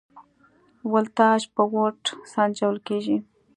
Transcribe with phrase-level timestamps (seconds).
[0.93, 2.03] ولتاژ په ولټ
[2.33, 3.17] سنجول کېږي.